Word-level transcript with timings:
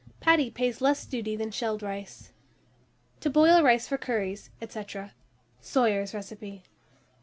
Paddy 0.19 0.49
pays 0.49 0.81
less 0.81 1.05
duty 1.05 1.35
than 1.35 1.51
shelled 1.51 1.83
rice. 1.83 2.31
TO 3.19 3.29
BOIL 3.29 3.61
RICE 3.61 3.87
FOR 3.87 3.99
CURRIES, 3.99 4.49
&c. 4.67 4.79
(Soyer's 5.59 6.15
Recipe.) 6.15 6.63